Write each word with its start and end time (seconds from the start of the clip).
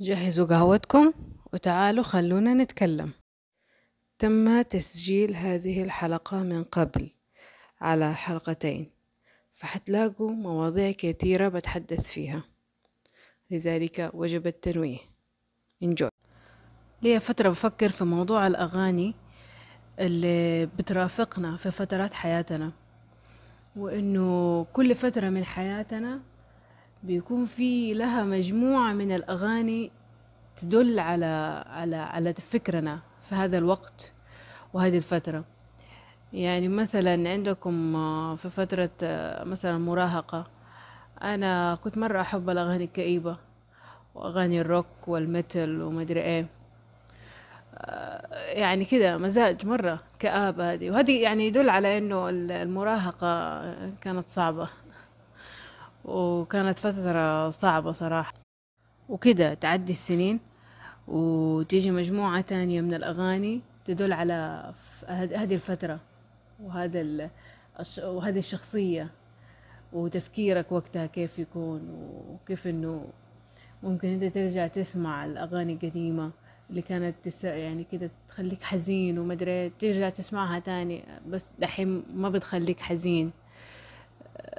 جهزوا 0.00 0.46
قهوتكم 0.46 1.12
وتعالوا 1.52 2.04
خلونا 2.04 2.54
نتكلم. 2.54 3.10
تم 4.18 4.62
تسجيل 4.62 5.36
هذه 5.36 5.82
الحلقة 5.82 6.42
من 6.42 6.64
قبل 6.64 7.10
على 7.80 8.14
حلقتين 8.14 8.90
فحتلاقوا 9.54 10.30
مواضيع 10.30 10.90
كثيرة 10.90 11.48
بتحدث 11.48 12.12
فيها. 12.12 12.42
لذلك 13.50 14.10
وجب 14.14 14.46
التنويه. 14.46 14.98
انجوي 15.82 16.10
لي 17.02 17.20
فترة 17.20 17.48
بفكر 17.48 17.88
في 17.88 18.04
موضوع 18.04 18.46
الأغاني 18.46 19.14
اللي 19.98 20.66
بترافقنا 20.66 21.56
في 21.56 21.70
فترات 21.70 22.12
حياتنا 22.12 22.72
وإنه 23.76 24.64
كل 24.72 24.94
فترة 24.94 25.28
من 25.28 25.44
حياتنا 25.44 26.20
بيكون 27.02 27.46
في 27.46 27.94
لها 27.94 28.22
مجموعة 28.24 28.92
من 28.92 29.12
الأغاني 29.12 29.90
تدل 30.60 30.98
على 30.98 31.64
على 31.66 31.96
على 31.96 32.34
فكرنا 32.34 32.98
في 33.28 33.34
هذا 33.34 33.58
الوقت 33.58 34.12
وهذه 34.74 34.96
الفترة. 34.96 35.44
يعني 36.32 36.68
مثلا 36.68 37.30
عندكم 37.30 37.96
آه، 37.96 38.36
في 38.36 38.50
فترة 38.50 38.90
آه، 39.02 39.44
مثلا 39.44 39.78
مراهقة 39.78 40.46
أنا 41.22 41.78
كنت 41.84 41.98
مرة 41.98 42.20
أحب 42.20 42.50
الأغاني 42.50 42.84
الكئيبة 42.84 43.36
وأغاني 44.14 44.60
الروك 44.60 44.86
والميتال 45.08 45.82
ومدري 45.82 46.20
إيه. 46.20 46.46
آه، 47.74 48.52
يعني 48.52 48.84
كده 48.84 49.18
مزاج 49.18 49.66
مرة 49.66 50.00
كآبة 50.18 50.72
هذه. 50.72 50.90
وهذه 50.90 51.22
يعني 51.22 51.46
يدل 51.46 51.70
على 51.70 51.98
إنه 51.98 52.28
المراهقة 52.30 53.62
كانت 54.00 54.28
صعبة. 54.28 54.68
وكانت 56.04 56.78
فترة 56.78 57.50
صعبة 57.50 57.92
صراحة. 57.92 58.34
وكده 59.08 59.54
تعدي 59.54 59.92
السنين 59.92 60.40
وتيجي 61.08 61.90
مجموعة 61.90 62.40
تانية 62.40 62.80
من 62.80 62.94
الأغاني 62.94 63.60
تدل 63.86 64.12
على 64.12 64.72
هذه 65.08 65.54
الفترة 65.54 66.00
وهذا 66.62 67.30
وهذه 68.02 68.38
الشخصية 68.38 69.10
وتفكيرك 69.92 70.72
وقتها 70.72 71.06
كيف 71.06 71.38
يكون 71.38 71.80
وكيف 72.28 72.66
إنه 72.66 73.04
ممكن 73.82 74.08
أنت 74.08 74.34
ترجع 74.34 74.66
تسمع 74.66 75.24
الأغاني 75.24 75.72
القديمة 75.72 76.30
اللي 76.70 76.82
كانت 76.82 77.14
تس... 77.24 77.44
يعني 77.44 77.84
كده 77.92 78.10
تخليك 78.28 78.62
حزين 78.62 79.18
ومدري 79.18 79.68
ترجع 79.68 80.08
تسمعها 80.08 80.58
تاني. 80.58 81.04
بس 81.28 81.52
دحين 81.58 82.02
ما 82.14 82.28
بتخليك 82.28 82.80
حزين. 82.80 83.30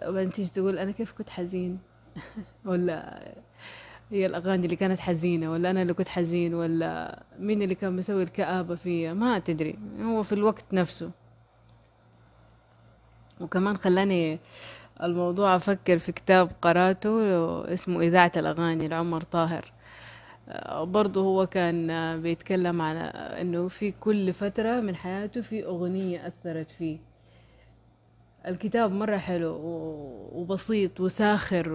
وبعدين 0.07 0.31
تيجي 0.31 0.52
تقول 0.52 0.77
أنا 0.77 0.91
كيف 0.91 1.11
كنت 1.11 1.30
حزين؟ 1.30 1.80
ولا 2.66 3.31
هي 4.11 4.25
الأغاني 4.25 4.66
اللي 4.66 4.75
كانت 4.75 4.99
حزينة 4.99 5.52
ولا 5.52 5.71
أنا 5.71 5.81
اللي 5.81 5.93
كنت 5.93 6.08
حزين 6.08 6.53
ولا 6.53 7.19
مين 7.39 7.61
اللي 7.61 7.75
كان 7.75 7.95
مسوي 7.95 8.23
الكآبة 8.23 8.75
فيا؟ 8.75 9.13
ما 9.13 9.39
تدري 9.39 9.75
هو 10.02 10.23
في 10.23 10.33
الوقت 10.33 10.66
نفسه. 10.73 11.11
وكمان 13.41 13.77
خلاني 13.77 14.39
الموضوع 15.03 15.55
أفكر 15.55 15.99
في 15.99 16.11
كتاب 16.11 16.52
قرأته 16.61 17.13
اسمه 17.73 18.02
إذاعة 18.02 18.31
الأغاني 18.38 18.88
لعمر 18.88 19.23
طاهر. 19.23 19.71
برضه 20.81 21.21
هو 21.21 21.47
كان 21.47 21.88
بيتكلم 22.21 22.81
عن 22.81 22.95
إنه 23.41 23.67
في 23.67 23.91
كل 23.91 24.33
فترة 24.33 24.80
من 24.80 24.95
حياته 24.95 25.41
في 25.41 25.65
أغنية 25.65 26.27
أثرت 26.27 26.71
فيه. 26.71 27.11
الكتاب 28.47 28.92
مرة 28.92 29.17
حلو 29.17 29.56
وبسيط 30.34 31.00
وساخر 31.00 31.70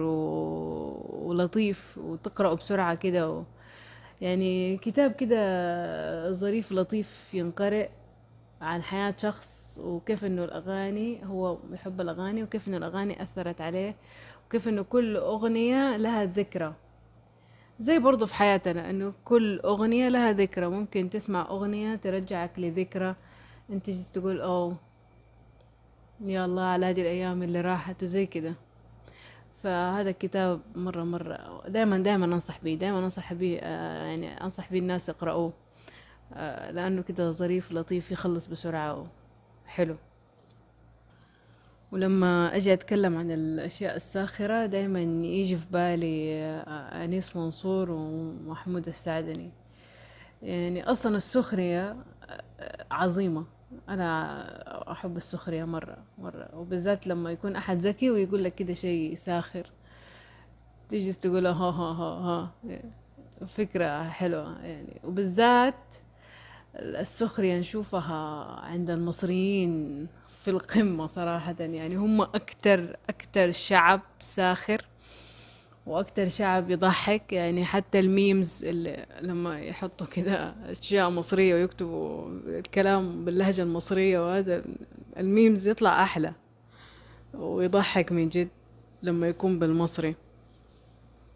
ولطيف 1.23 1.97
وتقرأه 1.97 2.53
بسرعة 2.53 2.95
كده 2.95 3.29
و... 3.31 3.43
يعني 4.21 4.77
كتاب 4.77 5.11
كده 5.11 6.31
ظريف 6.33 6.71
لطيف 6.71 7.33
ينقرأ 7.33 7.87
عن 8.61 8.83
حياة 8.83 9.15
شخص 9.17 9.47
وكيف 9.79 10.25
إنه 10.25 10.43
الأغاني 10.43 11.25
هو 11.25 11.57
يحب 11.73 12.01
الأغاني 12.01 12.43
وكيف 12.43 12.67
إنه 12.67 12.77
الأغاني 12.77 13.23
أثرت 13.23 13.61
عليه 13.61 13.95
وكيف 14.47 14.67
إنه 14.67 14.81
كل 14.81 15.17
أغنية 15.17 15.97
لها 15.97 16.25
ذكرى. 16.25 16.73
زي 17.79 17.99
برضو 17.99 18.25
في 18.25 18.33
حياتنا 18.33 18.89
إنه 18.89 19.13
كل 19.25 19.59
أغنية 19.59 20.09
لها 20.09 20.31
ذكرى. 20.31 20.67
ممكن 20.67 21.09
تسمع 21.09 21.47
أغنية 21.49 21.95
ترجعك 21.95 22.51
لذكرى. 22.59 23.15
أنت 23.69 23.89
تقول 23.89 24.41
أوه 24.41 24.75
يا 26.21 26.45
الله 26.45 26.63
على 26.63 26.85
هذه 26.85 27.01
الأيام 27.01 27.43
اللي 27.43 27.61
راحت 27.61 28.03
وزي 28.03 28.25
كده. 28.25 28.53
فهذا 29.63 30.09
الكتاب 30.09 30.61
مرة 30.75 31.03
مرة 31.03 31.63
دائما 31.67 31.97
دائما 31.97 32.25
أنصح 32.25 32.59
بيه 32.63 32.75
دائما 32.75 32.99
أنصح 32.99 33.33
بيه 33.33 33.59
آه، 33.63 34.03
يعني 34.05 34.43
أنصح 34.43 34.71
بيه 34.71 34.79
الناس 34.79 35.09
يقرأوه 35.09 35.53
آه، 36.33 36.71
لأنه 36.71 37.01
كده 37.01 37.31
ظريف 37.31 37.71
لطيف 37.71 38.11
يخلص 38.11 38.47
بسرعة 38.47 39.07
وحلو. 39.65 39.95
ولما 41.91 42.55
أجي 42.55 42.73
أتكلم 42.73 43.17
عن 43.17 43.31
الأشياء 43.31 43.95
الساخرة 43.95 44.65
دايما 44.65 45.01
يجي 45.25 45.57
في 45.57 45.65
بالي 45.71 46.33
آه، 46.43 47.03
أنيس 47.05 47.35
منصور 47.35 47.91
ومحمود 47.91 48.87
السعدني. 48.87 49.51
يعني 50.43 50.83
أصلا 50.83 51.17
السخرية 51.17 51.95
عظيمة. 52.91 53.45
أنا 53.89 54.91
أحب 54.91 55.17
السخرية 55.17 55.63
مرة 55.65 55.97
مرة. 56.17 56.49
وبالذات 56.53 57.07
لما 57.07 57.31
يكون 57.31 57.55
أحد 57.55 57.77
ذكي 57.77 58.09
ويقول 58.11 58.43
لك 58.43 58.55
كده 58.55 58.73
شيء 58.73 59.15
ساخر. 59.15 59.71
تيجي 60.89 61.13
تقول 61.13 61.47
ها 61.47 61.53
ها 61.53 61.93
ها 61.93 62.51
ها. 62.65 62.79
فكرة 63.47 64.03
حلوة 64.09 64.65
يعني. 64.65 65.01
وبالذات 65.03 65.75
السخرية 66.75 67.59
نشوفها 67.59 68.45
عند 68.61 68.89
المصريين 68.89 70.07
في 70.29 70.49
القمة 70.49 71.07
صراحة 71.07 71.55
يعني. 71.59 71.95
هم 71.95 72.21
أكتر 72.21 72.97
أكتر 73.09 73.51
شعب 73.51 74.01
ساخر. 74.19 74.85
وأكتر 75.87 76.29
شعب 76.29 76.71
يضحك 76.71 77.33
يعني 77.33 77.65
حتى 77.65 77.99
ال 77.99 78.10
memes 78.10 78.65
اللي 78.65 79.05
لما 79.21 79.59
يحطوا 79.59 80.07
كده 80.07 80.55
أشياء 80.65 81.09
مصرية 81.09 81.53
ويكتبوا 81.53 82.29
الكلام 82.47 83.25
باللهجة 83.25 83.61
المصرية 83.61 84.19
وهذا 84.27 84.63
الميمز 85.17 85.67
يطلع 85.67 86.03
أحلى 86.03 86.33
ويضحك 87.33 88.11
من 88.11 88.29
جد 88.29 88.47
لما 89.03 89.27
يكون 89.27 89.59
بالمصري. 89.59 90.15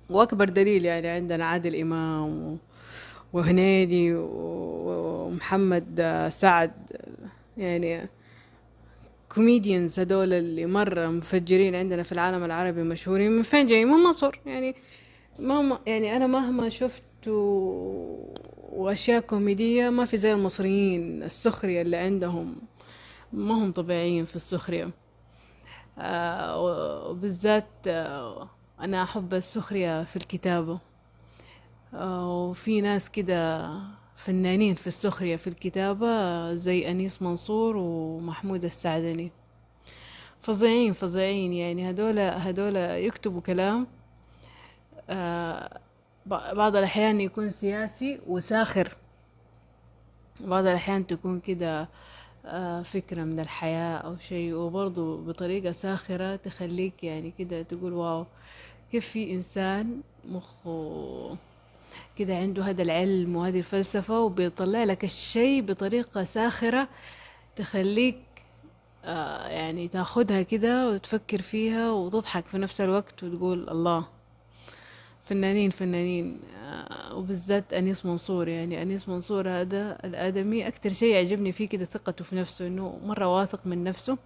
وأكبر 0.09 0.49
دليل 0.49 0.85
يعني 0.85 1.07
عندنا 1.07 1.45
عادل 1.45 1.75
إمام 1.75 2.57
وهنيدي 3.33 4.13
ومحمد 4.15 6.01
سعد 6.31 6.71
يعني 7.57 8.09
comedians 9.35 9.99
هدول 9.99 10.33
اللي 10.33 10.65
مرة 10.65 11.07
مفجرين 11.07 11.75
عندنا 11.75 12.03
في 12.03 12.11
العالم 12.11 12.43
العربي 12.43 12.83
مشهورين 12.83 13.31
من 13.31 13.43
فين 13.43 13.67
جايين؟ 13.67 13.87
من 13.87 14.03
مصر. 14.03 14.39
يعني 14.45 14.75
مهما 15.39 15.79
يعني 15.87 16.15
أنا 16.15 16.27
مهما 16.27 16.69
شفت 16.69 17.03
وأشياء 18.71 19.21
كوميدية 19.21 19.89
ما 19.89 20.05
في 20.05 20.17
زي 20.17 20.33
المصريين 20.33 21.23
السخرية 21.23 21.81
اللي 21.81 21.97
عندهم. 21.97 22.55
ما 23.33 23.53
هم 23.53 23.71
طبيعيين 23.71 24.25
في 24.25 24.35
السخرية. 24.35 24.89
آه 25.99 26.61
وبالذات 27.09 27.67
آه 27.87 28.49
أنا 28.81 29.03
أحب 29.03 29.33
السخرية 29.33 30.03
في 30.03 30.15
الكتابة. 30.15 30.79
آه 31.93 32.43
وفي 32.49 32.81
ناس 32.81 33.09
كده 33.09 33.71
فنانين 34.25 34.75
في 34.75 34.87
السخرية 34.87 35.35
في 35.35 35.47
الكتابة 35.47 36.53
زي 36.53 36.91
أنيس 36.91 37.21
منصور 37.21 37.77
ومحمود 37.77 38.65
السعدني. 38.65 39.31
فظيعين 40.41 40.93
فظيعين 40.93 41.53
يعني. 41.53 41.89
هدول 41.89 42.19
هدول 42.19 42.75
يكتبوا 42.75 43.41
كلام 43.41 43.87
آه 45.09 45.79
بعض 46.25 46.75
الأحيان 46.75 47.21
يكون 47.21 47.49
سياسي 47.51 48.19
وساخر. 48.27 48.95
بعض 50.39 50.65
الأحيان 50.65 51.07
تكون 51.07 51.39
كده 51.39 51.87
آه 52.45 52.81
فكرة 52.81 53.23
من 53.23 53.39
الحياة 53.39 53.97
أو 53.97 54.17
شيء. 54.17 54.53
وبرضه 54.53 55.17
بطريقة 55.17 55.71
ساخرة 55.71 56.35
تخليك 56.35 57.03
يعني 57.03 57.33
كده 57.39 57.61
تقول 57.61 57.93
واو 57.93 58.25
كيف 58.91 59.07
في 59.09 59.31
إنسان 59.33 60.01
مخه 60.29 61.37
كده 62.21 62.35
عنده 62.37 62.63
هذا 62.63 62.81
العلم 62.83 63.35
وهذه 63.35 63.59
الفلسفة 63.59 64.19
وبيطلع 64.19 64.83
لك 64.83 65.03
الشيء 65.03 65.61
بطريقة 65.61 66.23
ساخرة 66.23 66.87
تخليك 67.55 68.17
آه 69.05 69.47
يعني 69.47 69.87
تاخدها 69.87 70.41
كده 70.41 70.89
وتفكر 70.91 71.41
فيها 71.41 71.91
وتضحك 71.91 72.45
في 72.45 72.57
نفس 72.57 72.81
الوقت 72.81 73.23
وتقول 73.23 73.69
الله 73.69 74.07
فنانين 75.23 75.69
فنانين 75.71 76.39
آه 76.63 77.15
وبالذات 77.15 77.73
أنيس 77.73 78.05
منصور. 78.05 78.47
يعني 78.47 78.81
أنيس 78.81 79.09
منصور 79.09 79.49
هذا 79.49 79.97
الآدمي 80.05 80.67
أكتر 80.67 80.93
شيء 80.93 81.13
يعجبني 81.15 81.51
فيه 81.51 81.69
كده 81.69 81.85
ثقته 81.85 82.23
في 82.23 82.35
نفسه 82.35 82.67
إنه 82.67 82.99
مرة 83.05 83.37
واثق 83.37 83.59
من 83.65 83.83
نفسه. 83.83 84.17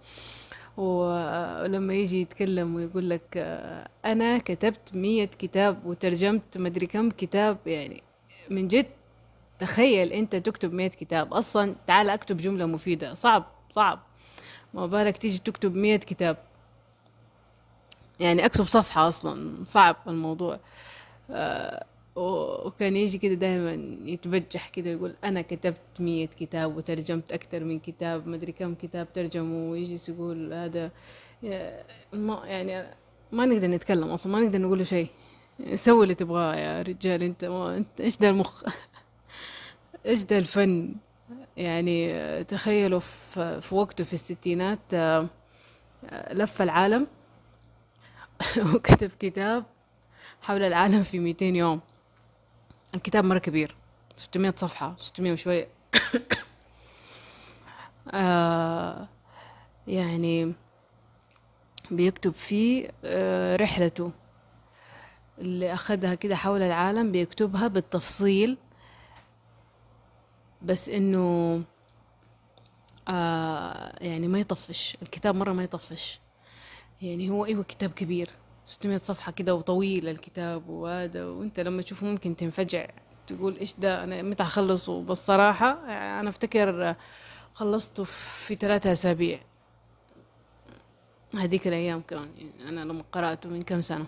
ولما 0.76 1.94
يجي 1.94 2.20
يتكلم 2.20 2.74
ويقول 2.74 3.10
لك 3.10 3.22
آه، 3.36 3.88
أنا 4.04 4.38
كتبت 4.38 4.94
مية 4.94 5.24
كتاب 5.24 5.86
وترجمت 5.86 6.58
مدري 6.58 6.86
كم 6.86 7.10
كتاب 7.10 7.58
يعني 7.66 8.02
من 8.50 8.68
جد 8.68 8.86
تخيل 9.58 10.12
أنت 10.12 10.36
تكتب 10.36 10.72
مية 10.72 10.88
كتاب. 10.88 11.34
أصلا 11.34 11.74
تعال 11.86 12.10
أكتب 12.10 12.36
جملة 12.36 12.66
مفيدة. 12.66 13.14
صعب 13.14 13.44
صعب. 13.70 13.98
ما 14.74 14.86
بالك 14.86 15.16
تيجي 15.16 15.38
تكتب 15.38 15.74
مية 15.74 15.96
كتاب. 15.96 16.36
يعني 18.20 18.46
أكتب 18.46 18.64
صفحة 18.64 19.08
أصلا. 19.08 19.64
صعب 19.64 19.96
الموضوع. 20.06 20.58
آه 21.30 21.84
وكان 22.16 22.96
يجي 22.96 23.18
كده 23.18 23.34
دائما 23.34 23.72
يتبجح 24.10 24.68
كده 24.68 24.90
يقول 24.90 25.14
أنا 25.24 25.42
كتبت 25.42 26.00
مية 26.00 26.26
كتاب 26.26 26.76
وترجمت 26.76 27.32
أكثر 27.32 27.64
من 27.64 27.78
كتاب 27.78 28.28
مدري 28.28 28.52
كم 28.52 28.74
كتاب 28.74 29.12
ترجموا 29.12 29.70
ويجي 29.70 29.98
يقول 30.08 30.52
هذا 30.52 30.90
ما 32.12 32.42
يعني 32.44 32.86
ما 33.32 33.46
نقدر 33.46 33.66
نتكلم 33.66 34.08
أصلا 34.08 34.32
ما 34.32 34.40
نقدر 34.40 34.58
نقول 34.58 34.78
له 34.78 34.84
شيء. 34.84 35.08
سوي 35.74 36.02
اللي 36.02 36.14
تبغاه 36.14 36.56
يا 36.56 36.82
رجال 36.82 37.22
أنت 37.22 37.44
ما 37.44 37.76
أنت 37.76 38.00
إيش 38.00 38.16
ده 38.18 38.28
المخ؟ 38.28 38.64
إيش 40.06 40.22
ده 40.22 40.38
الفن؟ 40.38 40.94
يعني 41.56 42.44
تخيلوا 42.44 43.00
في, 43.00 43.60
في 43.60 43.74
وقته 43.74 44.04
في 44.04 44.12
الستينات 44.12 44.78
آه، 44.94 45.28
لف 46.32 46.62
العالم 46.62 47.06
وكتب 48.74 49.10
كتاب 49.18 49.64
حول 50.42 50.62
العالم 50.62 51.02
في 51.02 51.18
200 51.18 51.44
يوم. 51.44 51.80
الكتاب 52.96 53.24
مرة 53.24 53.38
كبير. 53.38 53.76
600 54.16 54.54
صفحة 54.56 54.96
600 54.98 55.32
وشوية. 55.32 55.68
آه 58.10 59.08
يعني 59.86 60.52
بيكتب 61.90 62.32
فيه 62.34 62.90
آه 63.04 63.56
رحلته. 63.56 64.12
اللي 65.38 65.74
أخذها 65.74 66.14
كده 66.14 66.36
حول 66.36 66.62
العالم 66.62 67.12
بيكتبها 67.12 67.68
بالتفصيل. 67.68 68.58
بس 70.62 70.88
إنه 70.88 71.62
آه 73.08 73.96
يعني 74.04 74.28
ما 74.28 74.38
يطفش. 74.38 74.96
الكتاب 75.02 75.34
مرة 75.34 75.52
ما 75.52 75.62
يطفش. 75.64 76.20
يعني 77.02 77.30
هو 77.30 77.44
أيوة 77.44 77.62
كتاب 77.62 77.90
كبير. 77.90 78.30
600 78.66 78.98
صفحة 78.98 79.32
كده 79.32 79.54
وطويل 79.54 80.08
الكتاب 80.08 80.68
وهذا 80.68 81.24
وأنت 81.26 81.60
لما 81.60 81.82
تشوفه 81.82 82.06
ممكن 82.06 82.36
تنفجع. 82.36 82.86
تقول 83.26 83.56
إيش 83.56 83.74
ده؟ 83.78 84.04
أنا 84.04 84.22
متى 84.22 84.42
أخلصه؟ 84.42 85.02
بالصراحة 85.02 85.70
أنا 86.20 86.28
أفتكر 86.28 86.94
خلصته 87.54 88.04
في 88.04 88.54
ثلاثة 88.54 88.92
أسابيع. 88.92 89.40
هذيك 91.34 91.66
الأيام 91.66 92.00
كمان 92.08 92.28
يعني 92.38 92.68
أنا 92.68 92.92
لما 92.92 93.04
قرأته 93.12 93.48
من 93.48 93.62
كم 93.62 93.80
سنة. 93.80 94.06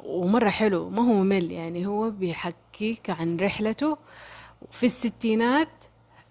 ومرة 0.00 0.48
حلو 0.48 0.90
ما 0.90 1.02
هو 1.02 1.12
ممل 1.12 1.52
يعني 1.52 1.86
هو 1.86 2.10
بيحكيك 2.10 3.10
عن 3.10 3.36
رحلته 3.36 3.98
في 4.70 4.86
الستينات 4.86 5.84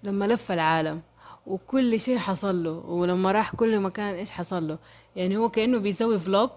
لما 0.04 0.26
لف 0.26 0.52
العالم 0.52 1.02
وكل 1.48 2.00
شيء 2.00 2.18
حصل 2.18 2.64
له 2.64 2.72
ولما 2.72 3.32
راح 3.32 3.56
كل 3.56 3.80
مكان 3.80 4.16
إيش 4.16 4.32
حصل 4.32 4.68
له. 4.68 4.78
يعني 5.16 5.38
هو 5.38 5.50
كأنه 5.50 5.78
بيسوي 5.78 6.20
vlog 6.20 6.50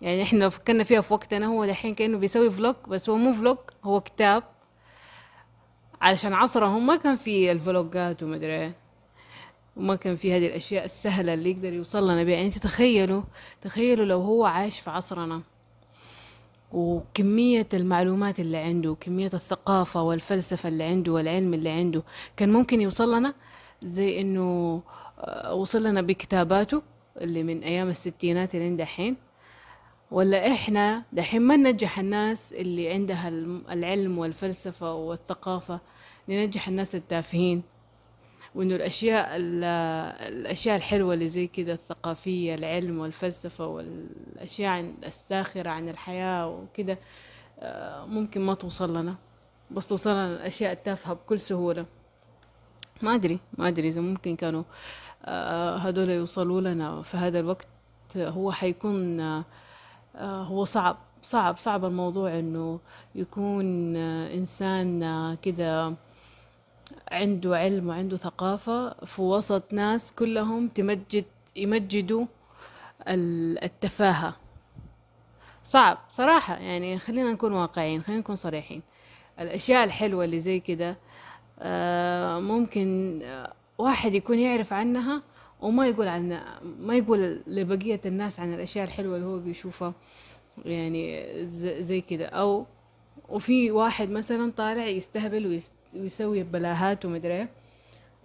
يعني 0.00 0.22
إحنا 0.22 0.44
لو 0.44 0.50
فكرنا 0.50 0.84
فيها 0.84 1.00
في 1.00 1.14
وقتنا 1.14 1.46
هو 1.46 1.66
دحين 1.66 1.94
كأنه 1.94 2.18
بيسوي 2.18 2.50
vlog 2.50 2.76
بس 2.88 3.10
هو 3.10 3.16
مو 3.16 3.32
vlog 3.32 3.58
هو 3.84 4.00
كتاب. 4.00 4.42
علشان 6.00 6.32
عصرهم 6.32 6.86
ما 6.86 6.96
كان 6.96 7.16
في 7.16 7.52
الفلوجات 7.52 8.22
ومدري 8.22 8.60
إيه. 8.60 8.74
وما 9.76 9.94
كان 9.96 10.16
في 10.16 10.36
هذه 10.36 10.46
الأشياء 10.46 10.84
السهلة 10.84 11.34
اللي 11.34 11.50
يقدر 11.50 11.72
يوصل 11.72 12.04
لنا 12.04 12.24
بها 12.24 12.34
يعني 12.34 12.50
تخيلوا 12.50 13.22
تخيلوا 13.62 14.04
لو 14.04 14.20
هو 14.20 14.44
عايش 14.44 14.80
في 14.80 14.90
عصرنا. 14.90 15.42
وكمية 16.72 17.68
المعلومات 17.74 18.40
اللي 18.40 18.56
عنده 18.56 18.90
وكمية 18.90 19.30
الثقافة 19.34 20.02
والفلسفة 20.02 20.68
اللي 20.68 20.84
عنده 20.84 21.12
والعلم 21.12 21.54
اللي 21.54 21.70
عنده 21.70 22.02
كان 22.36 22.52
ممكن 22.52 22.80
يوصل 22.80 23.14
لنا؟ 23.14 23.34
زي 23.82 24.20
إنه 24.20 24.82
آه، 25.18 25.54
وصل 25.54 25.82
لنا 25.82 26.02
بكتاباته. 26.02 26.82
اللي 27.20 27.42
من 27.42 27.62
أيام 27.62 27.88
الستينات 27.88 28.54
اللي 28.54 28.76
دحين. 28.76 29.16
ولا 30.10 30.52
إحنا 30.52 31.02
دحين 31.12 31.42
ما 31.42 31.56
ننجح 31.56 31.98
الناس 31.98 32.52
اللي 32.52 32.90
عندها 32.92 33.28
العلم 33.70 34.18
والفلسفة 34.18 34.94
والثقافة 34.94 35.80
ننجح 36.28 36.68
الناس 36.68 36.94
التافهين. 36.94 37.62
وإنه 38.54 38.76
الأشياء 38.76 39.28
الأشياء 39.36 40.76
الحلوة 40.76 41.14
اللي 41.14 41.28
زي 41.28 41.46
كده 41.46 41.72
الثقافية 41.72 42.54
العلم 42.54 42.98
والفلسفة 42.98 43.66
والأشياء 43.66 44.92
الساخرة 45.06 45.70
عن 45.70 45.88
الحياة 45.88 46.48
وكده 46.48 46.98
آه، 47.60 48.06
ممكن 48.06 48.40
ما 48.40 48.54
توصل 48.54 48.96
لنا. 48.96 49.14
بس 49.70 49.88
توصل 49.88 50.10
لنا 50.10 50.26
الأشياء 50.36 50.72
التافهة 50.72 51.14
بكل 51.14 51.40
سهولة. 51.40 51.86
ما 53.02 53.14
أدري 53.14 53.38
ما 53.58 53.68
أدري 53.68 53.88
إذا 53.88 54.00
ممكن 54.00 54.36
كانوا 54.36 54.62
آه، 55.24 55.76
هذول 55.76 56.10
يوصلوا 56.10 56.60
لنا 56.60 57.02
في 57.02 57.16
هذا 57.16 57.40
الوقت 57.40 57.66
هو 58.16 58.52
حيكون 58.52 59.20
آه، 59.20 59.44
هو 60.42 60.64
صعب 60.64 60.96
صعب 61.22 61.56
صعب 61.56 61.84
الموضوع 61.84 62.38
إنه 62.38 62.80
يكون 63.14 63.96
إنسان 64.26 65.36
كده 65.42 65.94
عنده 67.12 67.56
علم 67.58 67.88
وعنده 67.88 68.16
ثقافة 68.16 68.90
في 69.06 69.22
وسط 69.22 69.72
ناس 69.72 70.12
كلهم 70.12 70.68
تمجد 70.68 71.24
يمجدوا 71.56 72.26
التفاهة. 73.62 74.36
صعب 75.64 75.98
صراحة 76.12 76.56
يعني 76.56 76.98
خلينا 76.98 77.32
نكون 77.32 77.52
واقعيين 77.52 78.02
خلينا 78.02 78.20
نكون 78.20 78.36
صريحين. 78.36 78.82
الأشياء 79.40 79.84
الحلوة 79.84 80.24
اللي 80.24 80.40
زي 80.40 80.60
كده 80.60 80.96
آه، 81.58 82.38
ممكن 82.40 83.18
واحد 83.80 84.14
يكون 84.14 84.38
يعرف 84.38 84.72
عنها 84.72 85.22
وما 85.60 85.86
يقول 85.88 86.08
عن 86.08 86.40
ما 86.80 86.96
يقول 86.96 87.40
لبقية 87.46 88.00
الناس 88.06 88.40
عن 88.40 88.54
الأشياء 88.54 88.84
الحلوة 88.84 89.16
اللي 89.16 89.26
هو 89.26 89.38
بيشوفها. 89.38 89.92
يعني 90.64 91.26
زي 91.84 92.00
كده. 92.00 92.26
أو 92.26 92.66
وفي 93.28 93.70
واحد 93.70 94.10
مثلا 94.10 94.52
طالع 94.56 94.86
يستهبل 94.86 95.60
ويسوي 95.94 96.42
بلاهات 96.42 97.04
ومدري 97.04 97.36
إيه، 97.36 97.48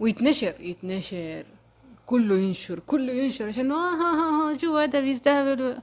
ويتنشر 0.00 0.54
يتنشر. 0.60 1.44
كله 2.06 2.34
ينشر 2.38 2.78
كله 2.78 3.12
ينشر 3.12 3.48
عشان 3.48 3.72
آه 3.72 3.94
ها 3.94 4.50
ها 4.52 4.58
شو 4.58 4.76
هذا 4.76 5.00
بيستهبل؟ 5.00 5.78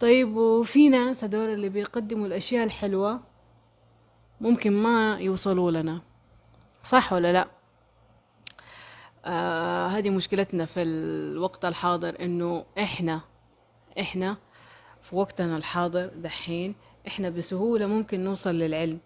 طيب 0.00 0.36
وفي 0.36 0.88
ناس 0.88 1.24
هدول 1.24 1.48
اللي 1.48 1.68
بيقدموا 1.68 2.26
الأشياء 2.26 2.64
الحلوة 2.64 3.20
ممكن 4.40 4.72
ما 4.72 5.18
يوصلوا 5.20 5.70
لنا. 5.70 6.00
صح 6.82 7.12
ولا 7.12 7.32
لا؟ 7.32 7.55
آه 9.26 9.86
هذه 9.86 10.10
مشكلتنا 10.10 10.64
في 10.64 10.82
الوقت 10.82 11.64
الحاضر 11.64 12.16
إنه 12.20 12.64
إحنا 12.78 13.20
إحنا 14.00 14.36
في 15.02 15.16
وقتنا 15.16 15.56
الحاضر 15.56 16.06
دحين 16.06 16.74
إحنا 17.06 17.28
بسهولة 17.28 17.86
ممكن 17.86 18.24
نوصل 18.24 18.54
للعلم 18.54 18.98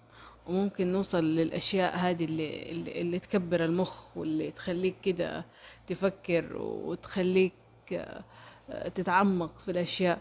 وممكن 0.47 0.93
نوصل 0.93 1.25
للأشياء 1.25 1.97
هذه 1.97 2.25
اللي, 2.25 2.71
اللي, 2.71 3.00
اللي 3.00 3.19
تكبر 3.19 3.65
المخ 3.65 4.17
واللي 4.17 4.50
تخليك 4.50 4.95
كده 5.03 5.45
تفكر 5.87 6.57
وتخليك 6.57 7.53
آه، 7.93 8.89
تتعمق 8.89 9.59
في 9.59 9.71
الأشياء. 9.71 10.19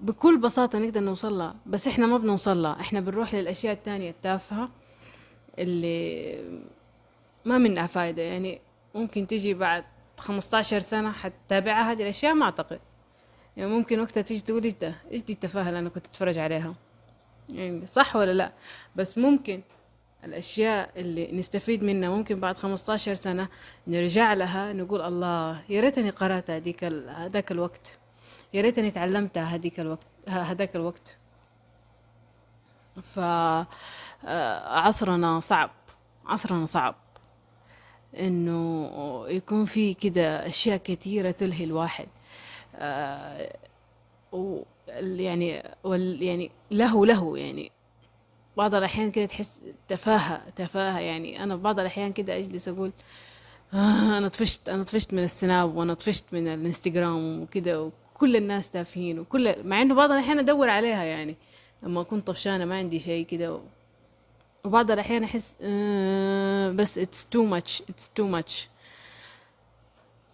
بكل 0.00 0.38
بساطة 0.38 0.78
نقدر 0.78 1.00
نوصل 1.00 1.38
لها 1.38 1.54
بس 1.66 1.86
إحنا 1.88 2.06
ما 2.06 2.18
بنوصل 2.18 2.62
لها. 2.62 2.80
إحنا 2.80 3.00
بنروح 3.00 3.34
للأشياء 3.34 3.72
التانية 3.72 4.10
التافهة 4.10 4.68
اللي 5.58 6.36
ما 7.44 7.58
منها 7.58 7.86
فايدة. 7.86 8.22
يعني 8.22 8.60
ممكن 8.96 9.26
تيجي 9.26 9.54
بعد 9.54 9.84
خمسطعشر 10.18 10.80
سنة 10.80 11.12
حتتابعها 11.12 11.92
هذه 11.92 12.02
الأشياء 12.02 12.34
ما 12.34 12.44
أعتقد. 12.44 12.80
يعني 13.56 13.70
ممكن 13.70 14.00
وقتها 14.00 14.20
تيجي 14.20 14.40
تقول 14.40 14.64
إيش 14.64 14.74
ده؟ 14.74 14.94
إيش 15.12 15.22
دي 15.22 15.32
التفاهة 15.32 15.68
اللي 15.68 15.78
أنا 15.78 15.88
كنت 15.88 16.06
أتفرج 16.06 16.38
عليها؟ 16.38 16.74
يعني 17.48 17.86
صح 17.86 18.16
ولا 18.16 18.32
لا؟ 18.32 18.52
بس 18.96 19.18
ممكن 19.18 19.62
الأشياء 20.24 20.90
اللي 20.96 21.32
نستفيد 21.32 21.84
منها 21.84 22.08
ممكن 22.08 22.40
بعد 22.40 22.56
خمسطعشر 22.56 23.14
سنة 23.14 23.48
نرجع 23.86 24.34
لها 24.34 24.72
نقول 24.72 25.00
الله 25.00 25.62
يا 25.68 25.80
ريتني 25.80 26.10
قرأت 26.10 26.50
هذيك 26.50 26.84
هذاك 26.84 27.52
الوقت. 27.52 27.98
يا 28.54 28.62
ريتني 28.62 28.90
تعلمتها 28.90 29.42
هذيك 29.42 29.80
الوقت 29.80 30.06
هذاك 30.28 30.76
الوقت. 30.76 31.16
ف 33.02 33.18
آه، 34.24 34.90
صعب 35.40 35.70
عصرنا 36.26 36.66
صعب. 36.66 36.94
إنه 38.18 38.90
يكون 39.28 39.64
في 39.64 39.94
كده 39.94 40.46
أشياء 40.46 40.76
كثيرة 40.76 41.30
تلهي 41.30 41.64
الواحد. 41.64 42.06
آه 42.76 43.56
يعني 45.02 45.62
وال 45.84 46.22
يعني 46.22 46.50
له 46.70 47.06
له 47.06 47.38
يعني. 47.38 47.70
بعض 48.56 48.74
الأحيان 48.74 49.10
كده 49.10 49.26
تحس 49.26 49.60
تفاهة 49.88 50.42
تفاهة 50.56 50.98
يعني. 51.00 51.42
أنا 51.42 51.56
بعض 51.56 51.80
الأحيان 51.80 52.12
كده 52.12 52.36
أجلس 52.38 52.68
أقول 52.68 52.92
آه 53.74 54.18
أنا 54.18 54.28
طفشت 54.28 54.68
أنا 54.68 54.82
طفشت 54.82 55.12
من 55.14 55.22
السناب 55.22 55.76
وأنا 55.76 55.94
طفشت 55.94 56.24
من 56.32 56.48
الإنستغرام 56.48 57.42
وكده 57.42 57.82
وكل 58.14 58.36
الناس 58.36 58.70
تافهين 58.70 59.18
وكل 59.18 59.54
مع 59.64 59.82
إنه 59.82 59.94
بعض 59.94 60.10
الأحيان 60.10 60.38
أدور 60.38 60.68
عليها 60.70 61.04
يعني. 61.04 61.36
لما 61.82 62.00
أكون 62.00 62.20
طفشانة 62.20 62.64
ما 62.64 62.74
عندي 62.76 63.00
شيء 63.00 63.26
كده 63.26 63.60
وبعض 64.66 64.90
الأحيان 64.90 65.24
أحس 65.24 65.54
آه 65.62 66.70
بس 66.70 66.98
it's 66.98 67.26
too 67.26 67.44
much 67.44 67.82
it's 67.82 68.10
too 68.14 68.26
much 68.26 68.68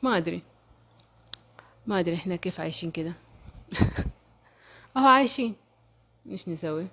ما 0.03 0.17
أدري. 0.17 0.43
ما 1.87 2.01
أدري 2.01 2.15
إحنا 2.15 2.37
كيف 2.37 2.61
عايشين 2.61 2.91
كده. 2.91 3.13
أهو 4.97 5.07
عايشين. 5.07 5.55
إيش 6.31 6.49
نسوي؟ 6.49 6.87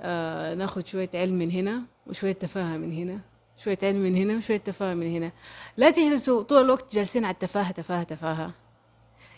آه 0.00 0.54
ناخد 0.54 0.86
شوية 0.86 1.10
علم 1.14 1.38
من 1.38 1.50
هنا 1.50 1.82
وشوية 2.06 2.32
تفاهة 2.32 2.76
من 2.76 2.92
هنا 2.92 3.20
شوية 3.58 3.78
علم 3.82 3.96
من 3.96 4.16
هنا 4.16 4.36
وشوية 4.36 4.56
تفاهة 4.56 4.94
من 4.94 5.16
هنا. 5.16 5.32
لا 5.76 5.90
تجلسوا 5.90 6.42
طول 6.42 6.64
الوقت 6.64 6.94
جالسين 6.94 7.24
على 7.24 7.34
التفاهة 7.34 7.70
تفاهة 7.70 8.02
تفاهة. 8.02 8.52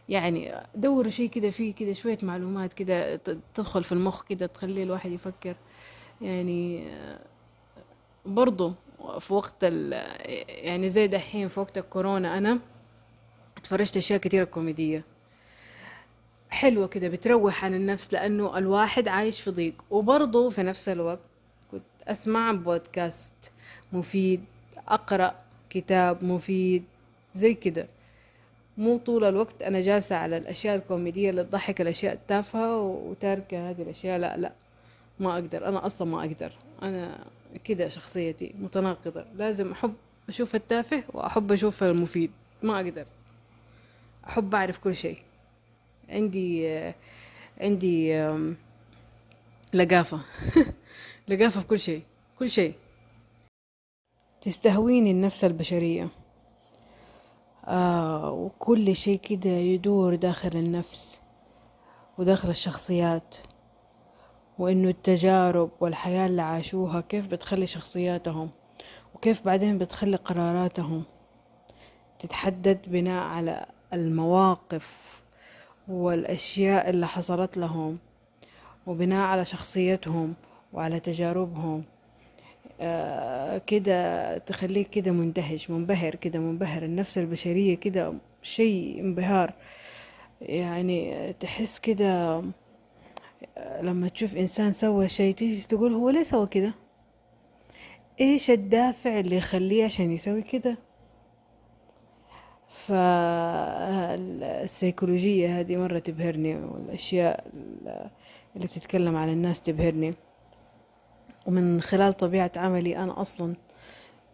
يعني 0.09 0.55
دوروا 0.75 1.11
شيء 1.11 1.31
كده 1.31 1.51
فيه 1.51 1.75
كده 1.75 1.93
شوية 1.93 2.19
معلومات 2.23 2.73
كده 2.73 3.17
تدخل 3.55 3.85
في 3.85 3.93
المخ 3.93 4.25
كده 4.25 4.47
تخلي 4.47 4.83
الواحد 4.83 5.11
يفكر. 5.11 5.57
يعني 6.21 6.85
برضو 8.27 8.73
في 9.21 9.35
وقت 9.35 9.55
ال 9.63 9.93
يعني 10.65 10.91
زي 10.91 11.07
دحين 11.07 11.49
في 11.49 11.61
وقت 11.61 11.79
الكورونا 11.79 12.39
أنا 12.39 12.59
اتفرجت 13.57 13.97
أشياء 13.97 14.19
كتيرة 14.19 14.45
كوميدية 14.45 15.05
حلوة 16.51 16.87
كده 16.87 17.09
بتروح 17.09 17.65
عن 17.65 17.75
النفس 17.75 18.13
لأنه 18.13 18.59
الواحد 18.59 19.09
عايش 19.09 19.41
في 19.41 19.51
ضيق. 19.51 19.85
وبرضه 19.91 20.51
في 20.51 20.63
نفس 20.63 20.89
الوقت 20.89 21.21
كنت 21.71 21.83
أسمع 22.09 22.53
بودكاست 22.53 23.33
مفيد 23.93 24.45
أقرأ 24.89 25.35
كتاب 25.71 26.25
مفيد 26.25 26.85
زي 27.35 27.55
كده. 27.55 27.87
مو 28.79 28.99
طول 28.99 29.25
الوقت 29.25 29.63
أنا 29.63 29.81
جالسة 29.81 30.17
على 30.17 30.37
الأشياء 30.37 30.77
الكوميدية 30.77 31.31
اللي 31.31 31.45
تضحك 31.45 31.81
الأشياء 31.81 32.13
التافهة 32.13 32.81
وتاركة 32.81 33.71
هذه 33.71 33.83
الأشياء 33.83 34.19
لا 34.19 34.37
لا. 34.37 34.53
ما 35.21 35.35
أقدر 35.35 35.69
أنا 35.69 35.87
أصلا 35.87 36.09
ما 36.09 36.21
أقدر. 36.21 36.53
أنا 36.83 37.25
كده 37.65 37.89
شخصيتي 37.89 38.55
متناقضة. 38.59 39.25
لازم 39.35 39.73
أحب 39.73 39.95
أشوف 40.29 40.55
التافه 40.55 41.03
وأحب 41.13 41.53
أشوف 41.53 41.83
المفيد. 41.83 42.31
ما 42.63 42.77
أقدر. 42.77 43.07
أحب 44.29 44.55
أعرف 44.55 44.79
كل 44.79 44.97
شيء. 44.97 45.19
عندي 46.09 46.69
عندي 47.61 48.27
لقافة. 49.75 50.21
لقافة 51.29 51.61
في 51.61 51.67
كل 51.67 51.81
شيء. 51.81 52.03
كل 52.39 52.51
شيء. 52.51 52.75
تستهويني 54.43 55.11
النفس 55.11 55.45
البشرية. 55.45 56.09
آه 57.67 58.31
وكل 58.31 58.97
شيء 58.97 59.19
كده 59.19 59.51
يدور 59.51 60.15
داخل 60.15 60.49
النفس 60.55 61.21
وداخل 62.19 62.51
الشخصيات. 62.51 63.37
وإنه 64.59 64.89
التجارب 64.89 65.71
والحياة 65.81 66.27
اللي 66.27 66.43
عاشوها 66.43 67.01
كيف 67.01 67.27
بتخلي 67.29 67.67
شخصياتهم 67.67 68.51
وكيف 69.15 69.45
بعدين 69.45 69.79
بتخلي 69.79 70.17
قراراتهم 70.17 71.05
تتحدد 72.19 72.79
بناء 72.87 73.23
على 73.25 73.67
المواقف 73.93 75.23
والأشياء 75.89 76.91
اللي 76.91 77.07
حصلت 77.07 77.57
لهم 77.57 77.99
وبناء 78.87 79.27
على 79.27 79.45
شخصيتهم 79.45 80.35
وعلى 80.73 81.01
تجاربهم. 81.01 81.85
آه 82.81 83.59
كده 83.59 84.39
تخليك 84.39 84.91
كده 84.91 85.11
مندهش 85.13 85.71
منبهر 85.71 86.15
كده 86.15 86.39
منبهر. 86.39 86.83
النفس 86.83 87.19
البشرية 87.19 87.77
كده 87.77 88.15
شيء 88.43 89.01
انبهار. 89.01 89.53
يعني 90.41 91.33
تحس 91.33 91.79
كده 91.79 92.43
لما 93.81 94.09
تشوف 94.09 94.37
إنسان 94.37 94.73
سوى 94.73 95.09
شيء 95.09 95.35
تيجي 95.35 95.67
تقول 95.67 95.95
هو 95.95 96.11
ليه 96.11 96.23
سوى 96.23 96.47
كده؟ 96.47 96.75
إيش 98.21 98.51
الدافع 98.51 99.21
اللي 99.21 99.37
يخليه 99.37 99.85
عشان 99.85 100.13
يسوي 100.13 100.43
كده؟ 100.43 100.79
فالسيكولوجية 104.29 105.61
هذه 105.61 105.77
مرة 105.77 105.99
تبهرني 105.99 106.57
والأشياء 106.57 107.47
اللي 108.57 108.67
بتتكلم 108.67 109.17
عن 109.17 109.29
الناس 109.29 109.63
تبهرني. 109.63 110.15
ومن 111.47 111.81
خلال 111.81 112.13
طبيعة 112.13 112.53
عملي 112.57 112.97
أنا 112.97 113.21
أصلا 113.21 113.55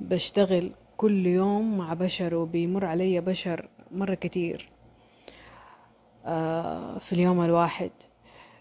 بشتغل 0.00 0.73
كل 0.97 1.26
يوم 1.26 1.79
مع 1.79 1.95
بشر 1.95 2.35
وبيمر 2.35 2.85
علي 2.85 3.21
بشر 3.21 3.69
مرة 3.90 4.14
كتير 4.14 4.69
آه، 6.26 6.99
في 6.99 7.12
اليوم 7.12 7.45
الواحد. 7.45 7.90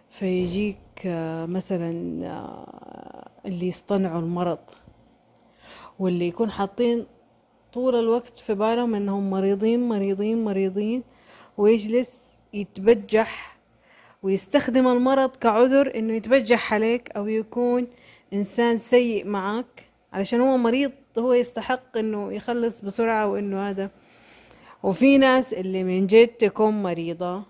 فيجيك 0.10 0.78
آه، 1.06 1.46
مثلا 1.46 1.92
آه، 2.28 3.30
اللي 3.46 3.68
يصطنعوا 3.68 4.20
المرض 4.22 4.60
واللي 6.00 6.28
يكون 6.28 6.52
حاطين 6.52 7.06
طول 7.74 7.96
الوقت 7.96 8.38
في 8.38 8.54
بالهم 8.54 8.96
إنهم 8.96 9.30
مريضين 9.30 9.90
مريضين 9.90 10.44
مريضين 10.44 11.04
ويجلس 11.58 12.20
يتبجح 12.54 13.58
ويستخدم 14.24 14.88
المرض 14.88 15.36
كعذر 15.36 15.96
إنه 15.96 16.14
يتبجح 16.14 16.74
عليك 16.74 17.12
أو 17.12 17.28
يكون 17.28 17.88
إنسان 18.34 18.78
سيء 18.78 19.26
معك 19.28 19.86
علشان 20.14 20.42
هو 20.42 20.58
مريض 20.58 20.92
هو 21.18 21.34
يستحق 21.34 21.98
إنه 21.98 22.34
يخلص 22.34 22.82
بسرعة 22.82 23.28
وإنه 23.28 23.70
هذا. 23.70 23.90
وفي 24.84 25.18
ناس 25.18 25.54
اللي 25.54 25.84
من 25.84 26.08
جد 26.08 26.28
تكون 26.28 26.84
مريضة 26.84 27.44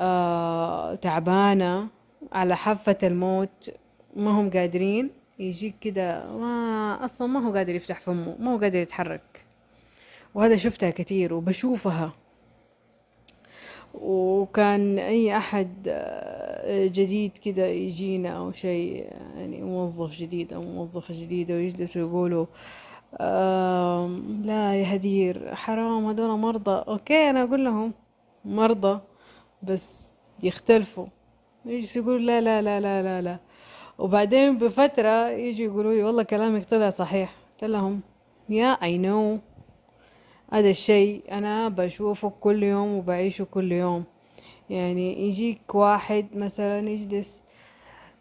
آه 0.00 0.94
تعبانة 0.94 1.88
على 2.32 2.56
حافة 2.56 2.98
الموت 3.02 3.70
ما 4.16 4.30
هم 4.30 4.50
قادرين. 4.50 5.10
يجيك 5.38 5.74
كده 5.80 6.26
ما 6.36 7.04
أصلا 7.04 7.26
ما 7.26 7.40
هو 7.48 7.52
قادر 7.52 7.74
يفتح 7.74 8.00
فمه 8.00 8.36
ما 8.38 8.54
هو 8.54 8.58
قادر 8.58 8.78
يتحرك. 8.78 9.44
وهذا 10.34 10.56
شفتها 10.56 10.90
كثير 10.90 11.34
وبشوفها. 11.34 12.12
وكان 13.94 14.98
أي 14.98 15.36
أحد 15.36 15.72
آه، 15.88 16.86
جديد 16.86 17.38
كده 17.38 17.66
يجينا 17.66 18.28
أو 18.28 18.52
شيء 18.52 19.06
يعني 19.36 19.62
موظف 19.62 20.16
جديد 20.16 20.52
أو 20.52 20.62
موظفة 20.62 21.14
جديدة 21.14 21.54
ويجلسوا 21.54 22.02
يقولوا 22.02 22.46
لا 24.44 24.74
يا 24.74 24.96
هدير 24.96 25.54
حرام 25.54 26.06
هذول 26.06 26.38
مرضى. 26.38 26.84
أوكي 26.88 27.30
أنا 27.30 27.42
أقول 27.44 27.64
لهم 27.64 27.92
مرضى. 28.44 29.00
بس 29.64 30.16
يختلفوا. 30.42 31.06
يجلسوا 31.66 32.02
يقولوا 32.02 32.18
لا 32.18 32.40
لا 32.40 32.62
لا 32.62 32.80
لا 32.80 33.02
لا 33.02 33.22
لا. 33.22 33.38
وبعدين 33.98 34.58
بفترة 34.58 35.28
يجي 35.28 35.64
يقولوا 35.64 35.94
لي 35.94 36.02
والله 36.02 36.22
كلامك 36.22 36.64
طلع 36.64 36.90
صحيح. 36.90 37.34
قلت 37.52 37.64
لهم 37.70 38.00
يا 38.48 38.66
اي 38.82 38.98
نو 38.98 39.38
هذا 40.52 40.70
الشيء 40.70 41.22
أنا 41.32 41.68
بشوفه 41.68 42.28
كل 42.40 42.62
يوم 42.62 42.94
وبعيشه 42.94 43.44
كل 43.44 43.72
يوم. 43.72 44.04
يعني 44.70 45.28
يجيك 45.28 45.74
واحد 45.74 46.26
مثلا 46.34 46.90
يجلس 46.90 47.42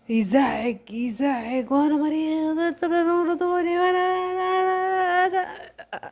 يزعق 0.10 0.92
يزعق 0.92 1.74
وأنا 1.74 1.96
مريض 1.96 3.42
وأنا 3.42 4.14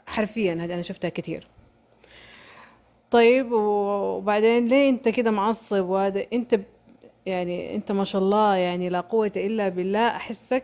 حرفيا 0.06 0.54
هذا 0.54 0.74
أنا 0.74 0.82
شفتها 0.82 1.10
كثير. 1.10 1.48
طيب 3.12 3.52
وبعدين 3.52 4.68
ليه 4.68 4.90
انت 4.90 5.10
كده 5.10 5.32
معصب؟ 5.32 5.86
وهذا 5.90 6.26
انت 6.34 6.60
يعني 7.26 7.76
انت 7.76 7.92
ما 7.92 8.04
شاء 8.04 8.22
الله 8.22 8.56
يعني 8.56 8.90
لا 8.90 9.02
قوة 9.02 9.32
إلا 9.36 9.70
بالله. 9.70 10.08
أحسك 10.08 10.64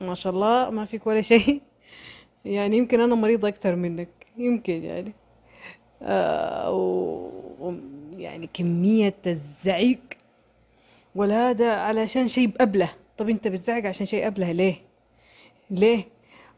ما 0.00 0.14
شاء 0.14 0.32
الله 0.32 0.70
ما 0.70 0.84
فيك 0.84 1.06
ولا 1.06 1.20
شيء. 1.20 1.60
يعني 2.44 2.76
يمكن 2.76 3.00
أنا 3.00 3.14
مريضة 3.14 3.48
أكتر 3.48 3.76
منك 3.76 4.08
يمكن 4.36 4.84
يعني. 4.84 5.12
آه 6.02 6.72
و 6.72 7.74
يعني 8.16 8.48
كمية 8.54 9.14
الزعيق. 9.26 10.00
ولا 11.14 11.50
هذا 11.50 11.72
علشان 11.72 12.28
شيء 12.28 12.46
بأبله 12.46 12.90
طب 13.18 13.28
أنت 13.28 13.48
بتزعق 13.48 13.86
عشان 13.86 14.06
شيء 14.06 14.26
أبله 14.26 14.52
ليه؟ 14.52 14.74
ليه؟ 15.70 16.04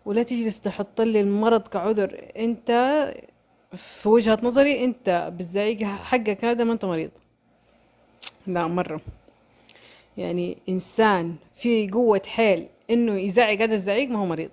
ولا 0.06 0.22
تجلس 0.22 0.60
تحط 0.60 1.00
لي 1.00 1.20
المرض 1.20 1.68
كعذر. 1.68 2.20
أنت 2.36 2.70
في 3.76 4.08
وجهة 4.08 4.38
نظري 4.42 4.84
انت 4.84 5.32
بالزعيق 5.36 5.82
حقك 5.82 6.44
هذا 6.44 6.64
ما 6.64 6.72
انت 6.72 6.84
مريض. 6.84 7.10
لا 8.46 8.66
مرة. 8.66 9.00
يعني 10.16 10.58
إنسان 10.68 11.36
في 11.56 11.90
قوة 11.90 12.22
حيل 12.26 12.66
إنه 12.90 13.20
يزعق 13.20 13.60
هذا 13.62 13.74
الزعيق 13.74 14.08
ما 14.10 14.18
هو 14.18 14.26
مريض. 14.26 14.50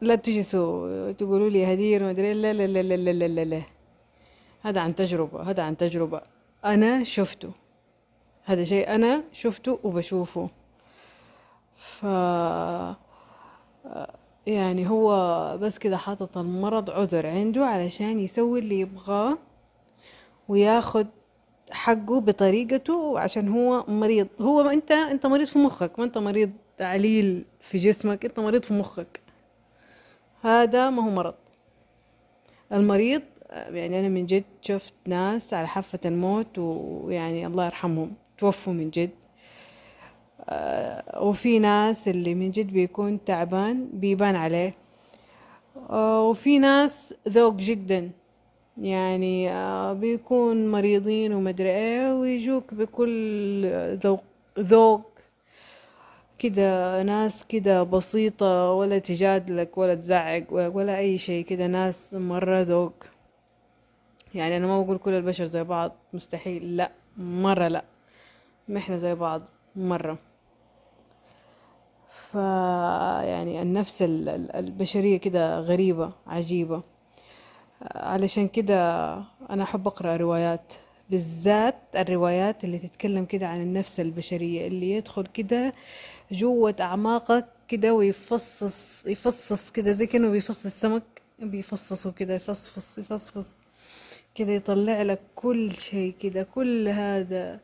لا 0.00 0.14
تجلسوا 0.14 1.12
تقولوا 1.12 1.50
لي 1.50 1.74
هدير 1.74 2.02
ما 2.02 2.10
أدري 2.10 2.34
لا 2.34 2.52
لا 2.52 2.66
لا 2.66 2.82
لا 2.82 3.12
لا 3.12 3.28
لا 3.28 3.44
لا. 3.44 3.62
هذا 4.62 4.80
عن 4.80 4.94
تجربة 4.94 5.42
هذا 5.42 5.62
عن 5.62 5.76
تجربة. 5.76 6.20
أنا 6.64 7.04
شفته. 7.04 7.52
هذا 8.44 8.64
شيء 8.64 8.94
أنا 8.94 9.24
شفته 9.32 9.78
وبشوفه. 9.82 10.48
ف 11.76 12.06
يعني 14.46 14.88
هو 14.88 15.58
بس 15.58 15.78
كده 15.78 15.96
حاطط 15.96 16.38
المرض 16.38 16.90
عذر 16.90 17.26
عنده 17.26 17.66
علشان 17.66 18.20
يسوي 18.20 18.58
اللي 18.58 18.80
يبغاه 18.80 19.38
وياخد 20.48 21.06
حقه 21.70 22.20
بطريقته 22.20 23.18
عشان 23.18 23.48
هو 23.48 23.84
مريض. 23.88 24.28
هو 24.40 24.60
انت 24.60 24.90
انت 24.92 25.26
مريض 25.26 25.46
في 25.46 25.58
مخك 25.58 25.98
ما 25.98 26.04
انت 26.04 26.18
مريض 26.18 26.50
عليل 26.80 27.44
في 27.60 27.78
جسمك 27.78 28.24
انت 28.24 28.40
مريض 28.40 28.62
في 28.62 28.74
مخك. 28.74 29.20
هذا 30.42 30.90
ما 30.90 31.04
هو 31.04 31.10
مرض. 31.10 31.34
المريض 32.72 33.22
يعني 33.50 34.00
أنا 34.00 34.08
من 34.08 34.26
جد 34.26 34.44
شفت 34.62 34.94
ناس 35.06 35.54
على 35.54 35.68
حافة 35.68 35.98
الموت 36.04 36.58
ويعني 36.58 37.46
الله 37.46 37.66
يرحمهم 37.66 38.14
توفوا 38.38 38.72
من 38.72 38.90
جد. 38.90 39.10
وفي 41.20 41.58
ناس 41.58 42.08
اللي 42.08 42.34
من 42.34 42.50
جد 42.50 42.72
بيكون 42.72 43.24
تعبان 43.24 43.88
بيبان 43.92 44.36
عليه. 44.36 44.74
آه، 45.90 46.22
وفي 46.28 46.58
ناس 46.58 47.14
ذوق 47.28 47.54
جدا. 47.54 48.10
يعني 48.78 49.50
آه، 49.50 49.92
بيكون 49.92 50.70
مريضين 50.70 51.32
ومدري 51.32 51.70
إيه 51.70 52.14
ويجوك 52.14 52.74
بكل 52.74 53.66
ذوق 53.96 54.22
ذوق 54.58 55.10
كده 56.38 57.02
ناس 57.02 57.44
كده 57.48 57.82
بسيطة 57.82 58.72
ولا 58.72 58.98
تجادلك 58.98 59.78
ولا 59.78 59.94
تزعق 59.94 60.44
ولا 60.50 60.98
أي 60.98 61.18
شيء 61.18 61.44
كده 61.44 61.66
ناس 61.66 62.14
مرة 62.14 62.60
ذوق. 62.62 62.94
يعني 64.34 64.56
أنا 64.56 64.66
ما 64.66 64.82
بقول 64.82 64.98
كل 64.98 65.10
البشر 65.12 65.44
زي 65.46 65.64
بعض 65.64 65.92
مستحيل 66.12 66.76
لا 66.76 66.90
مرة 67.18 67.68
لا. 67.68 67.84
ما 68.68 68.78
إحنا 68.78 68.96
زي 68.96 69.14
بعض 69.14 69.42
مرة. 69.76 70.18
ف 72.10 72.34
يعني 73.24 73.62
النفس 73.62 74.02
البشرية 74.02 75.16
كده 75.16 75.60
غريبة 75.60 76.12
عجيبة. 76.26 76.82
علشان 77.82 78.48
كده 78.48 79.12
أنا 79.50 79.62
أحب 79.62 79.86
أقرأ 79.86 80.16
روايات 80.16 80.72
بالذات 81.10 81.76
الروايات 81.96 82.64
اللي 82.64 82.78
تتكلم 82.78 83.24
كده 83.24 83.46
عن 83.48 83.60
النفس 83.62 84.00
البشرية 84.00 84.66
اللي 84.66 84.90
يدخل 84.92 85.26
كده 85.26 85.74
جوة 86.32 86.76
أعماقك 86.80 87.46
كده 87.68 87.94
ويفصص 87.94 89.06
يفصص 89.06 89.70
كده 89.70 89.92
زي 89.92 90.06
كأنه 90.06 90.30
بيفصص 90.30 90.64
السمك 90.66 91.22
بيفصصه 91.38 92.12
كده 92.12 92.34
يفصفص 92.34 92.98
يفصفص 92.98 93.46
كده 94.34 94.52
يطلع 94.52 95.02
لك 95.02 95.20
كل 95.34 95.72
شيء 95.72 96.14
كده 96.20 96.42
كل 96.42 96.88
هذا 96.88 97.60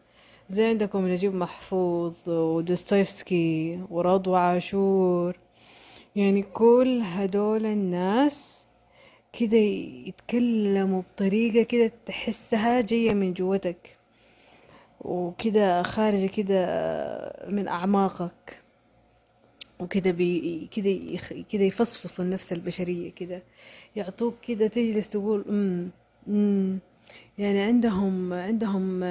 زي 0.51 0.65
عندكم 0.65 1.09
نجيب 1.09 1.35
محفوظ 1.35 2.13
ودوستويفسكي 2.29 3.81
ورضوى 3.91 4.39
عاشور 4.39 5.37
يعني 6.17 6.43
كل 6.43 7.01
هدول 7.05 7.67
الناس 7.67 8.65
كده 9.41 9.57
يتكلموا 10.07 11.03
بطريقة 11.03 11.63
كده 11.63 11.93
تحسها 12.07 12.81
جاية 12.81 13.15
من 13.15 13.35
جوتك 13.35 13.97
وكده 15.01 15.83
خارجة 15.83 16.27
كده 16.27 16.67
من 17.49 17.69
أعماقك 17.69 18.61
وكده 19.81 20.11
بي 20.11 20.69
كده. 20.73 21.19
كده 21.53 21.63
يفصفصوا 21.63 22.25
النفس 22.25 22.53
البشرية 22.53 23.11
كده 23.13 23.43
يعطوك 23.97 24.35
كده 24.49 24.67
تجلس 24.67 25.09
تقول 25.09 25.45
أمم 25.49 25.91
أمم 26.29 26.79
يعني 27.39 27.61
عندهم 27.61 28.33
عندهم 28.33 29.05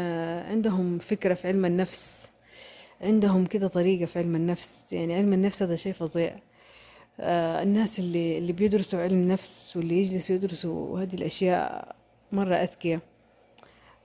عندهم 0.50 0.98
فكرة 0.98 1.34
في 1.34 1.48
علم 1.48 1.65
النفس 1.65 2.29
عندهم 3.01 3.46
كده 3.46 3.67
طريقة 3.67 4.05
في 4.05 4.20
علم 4.20 4.36
النفس. 4.36 4.94
يعني 4.94 5.15
علم 5.15 5.34
النفس 5.34 5.63
هذا 5.63 5.75
شيء 5.75 5.94
فظيع. 5.94 6.36
آه 7.20 7.63
الناس 7.63 8.00
اللي 8.00 8.38
اللي 8.38 8.53
بيدرسوا 8.53 9.01
علم 9.01 9.13
النفس 9.17 9.77
واللي 9.77 10.01
يجلسوا 10.03 10.36
يدرسوا 10.36 11.00
هذه 11.01 11.13
الأشياء 11.15 11.96
مرة 12.32 12.55
أذكياء. 12.55 13.00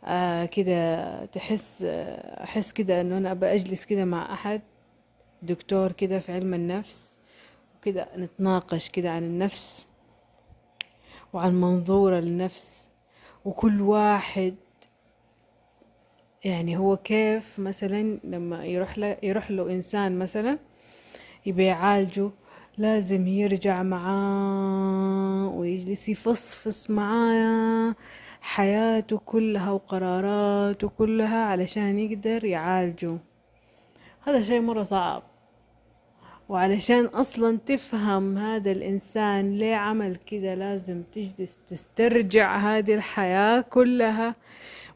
آه 0.04 0.44
كده 0.44 1.24
تحس 1.26 1.82
أحس 1.82 2.72
كده 2.72 3.00
إنه 3.00 3.18
أنا 3.18 3.30
أبى 3.32 3.46
أجلس 3.46 3.84
كده 3.84 4.04
مع 4.04 4.32
أحد 4.34 4.60
دكتور 5.42 5.92
كده 5.92 6.18
في 6.20 6.32
علم 6.32 6.54
النفس 6.54 7.16
وكده 7.78 8.08
نتناقش 8.16 8.88
كده 8.88 9.10
عن 9.10 9.22
النفس 9.24 9.88
وعن 11.32 11.54
منظورة 11.60 12.20
للنفس 12.20 12.89
وكل 13.44 13.80
واحد 13.80 14.54
يعني 16.44 16.76
هو 16.76 16.96
كيف 16.96 17.58
مثلا 17.58 18.18
لما 18.24 18.64
يروح 18.64 18.98
له 18.98 19.16
يروح 19.22 19.50
له 19.50 19.70
إنسان 19.70 20.18
مثلا 20.18 20.58
يبي 21.46 21.64
يعالجه 21.64 22.30
لازم 22.78 23.26
يرجع 23.26 23.82
معاه 23.82 25.48
ويجلس 25.48 26.08
يفصفص 26.08 26.90
معاه 26.90 27.94
حياته 28.40 29.18
كلها 29.18 29.70
وقراراته 29.70 30.88
كلها 30.88 31.44
علشان 31.44 31.98
يقدر 31.98 32.44
يعالجه. 32.44 33.18
هذا 34.22 34.40
شيء 34.40 34.60
مرة 34.60 34.82
صعب. 34.82 35.22
وعلشان 36.50 37.04
أصلا 37.04 37.58
تفهم 37.66 38.38
هذا 38.38 38.72
الإنسان 38.72 39.58
ليه 39.58 39.74
عمل 39.74 40.16
كده 40.16 40.54
لازم 40.54 41.02
تجلس 41.02 41.58
تسترجع 41.66 42.56
هذه 42.56 42.94
الحياة 42.94 43.60
كلها 43.60 44.34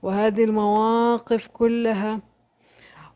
وهذه 0.02 0.44
المواقف 0.44 1.46
كلها 1.46 2.20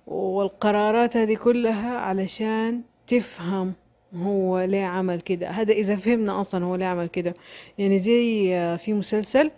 والقرارات 0.07 1.17
هذه 1.17 1.35
كلها 1.37 1.99
علشان 1.99 2.83
تفهم 3.07 3.73
هو 4.15 4.61
ليه 4.61 4.85
عمل 4.85 5.21
كده. 5.21 5.49
هذا 5.49 5.73
إذا 5.73 5.97
فهمنا 5.97 6.41
أصلا 6.41 6.65
هو 6.65 6.75
ليه 6.75 6.87
عمل 6.87 7.07
كده. 7.09 7.35
يعني 7.79 7.99
زي 7.99 8.49
في 8.79 8.93
مسلسل 8.93 9.51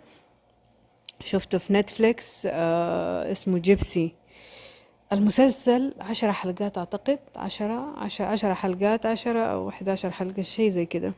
شفته 1.23 1.57
في 1.57 1.73
نتفليكس 1.73 2.47
آه 2.51 3.31
اسمه 3.31 3.57
جيبسي. 3.57 4.20
المسلسل 5.13 5.93
عشرة 5.99 6.31
حلقات 6.31 6.77
أعتقد 6.77 7.19
عشرة 7.35 7.99
عشرة, 7.99 8.25
عشرة 8.25 8.53
حلقات 8.53 9.05
عشرة 9.05 9.39
أو 9.39 9.69
أحد 9.69 9.89
عشر 9.89 10.11
حلقة 10.11 10.41
شي 10.41 10.69
زي 10.69 10.85
كده. 10.85 11.13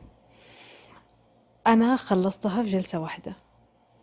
أنا 1.66 1.96
خلصتها 1.96 2.62
في 2.62 2.68
جلسة 2.68 2.98
واحدة. 3.00 3.36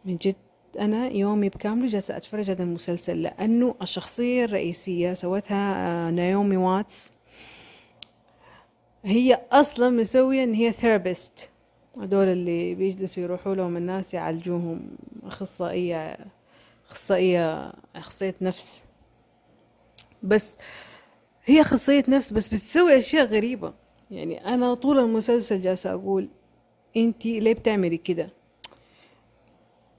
من 0.06 0.18
جد 0.18 0.36
أنا 0.80 1.08
يومي 1.08 1.50
بكامله 1.50 1.88
جالسة 1.88 2.18
أتفرج 2.18 2.50
على 2.52 2.64
المسلسل 2.64 3.22
لأنه 3.22 3.76
الشخصية 3.82 4.46
الرئيسية 4.46 5.14
سوتها 5.14 5.76
آه، 6.08 6.12
نايومي 6.12 6.58
واتس. 6.58 7.12
هي 9.06 9.42
أصلا 9.52 9.90
مسوية 9.90 10.44
إن 10.44 10.54
هي 10.54 10.72
therapist 10.72 11.50
هدول 11.98 12.28
اللي 12.28 12.76
بيجلسوا 12.76 13.24
يروحوا 13.24 13.56
لهم 13.56 13.78
الناس 13.78 14.14
يعالجوهم 14.14 14.98
أخصائية 15.24 16.18
أخصائية 16.90 17.74
أخصائية 17.96 18.36
نفس. 18.42 18.84
بس 20.24 20.58
هي 21.46 21.64
خاصية 21.64 22.04
نفس 22.08 22.34
بس 22.34 22.48
بتسوي 22.48 22.98
أشياء 22.98 23.26
غريبة. 23.26 23.74
يعني 24.12 24.46
أنا 24.54 24.74
طول 24.74 25.00
المسلسل 25.00 25.62
جالسة 25.62 25.92
أقول 25.94 26.30
أنتي 26.98 27.40
ليه 27.40 27.54
بتعملي 27.54 27.98
كده؟ 27.98 28.30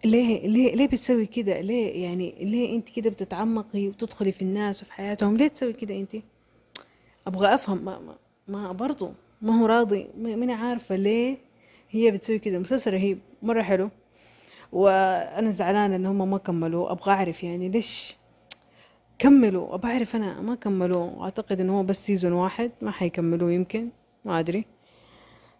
ليه 0.04 0.46
ليه 0.48 0.74
ليه 0.74 0.86
بتسوي 0.86 1.26
كده؟ 1.26 1.60
ليه 1.60 2.02
يعني 2.04 2.34
ليه 2.40 2.76
انت 2.76 2.88
كده 2.88 3.10
بتتعمقي 3.10 3.88
وتدخلي 3.88 4.32
في 4.32 4.42
الناس 4.42 4.82
وفي 4.82 4.92
حياتهم؟ 4.92 5.36
ليه 5.36 5.48
تسوي 5.48 5.72
كده 5.72 5.94
انت؟ 5.96 6.16
أبغى 7.26 7.54
أفهم 7.54 7.84
ما 7.84 7.98
ما, 7.98 8.16
ما 8.48 8.72
برضو 8.72 9.12
ما 9.42 9.60
هو 9.60 9.66
راضي 9.66 10.08
ماني 10.18 10.52
عارفة 10.52 10.96
ليه 10.96 11.36
هي 11.90 12.10
بتسوي 12.10 12.38
كده. 12.38 12.58
مسلسل 12.58 12.92
رهيب 12.92 13.18
مرة 13.42 13.62
حلو. 13.62 13.90
وأنا 14.72 15.50
زعلانة 15.50 15.96
إن 15.96 16.06
هم 16.06 16.30
ما 16.30 16.38
كملوا 16.38 16.92
أبغى 16.92 17.12
أعرف 17.12 17.44
يعني 17.44 17.68
ليش 17.68 18.16
كملوا. 19.22 19.76
بعرف 19.76 20.16
أنا 20.16 20.40
ما 20.40 20.54
كملوا. 20.54 21.24
أعتقد 21.24 21.60
إنه 21.60 21.78
هو 21.78 21.82
بس 21.82 22.06
سيزون 22.06 22.32
واحد 22.32 22.70
ما 22.80 22.90
حيكملوه 22.90 23.52
يمكن 23.52 23.88
ما 24.24 24.38
أدري. 24.38 24.64